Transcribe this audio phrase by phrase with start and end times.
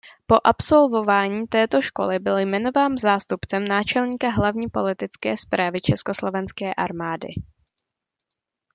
[0.27, 7.27] Po absolvování této školy byl jmenován zástupcem náčelníka Hlavní politické správy Československé armády.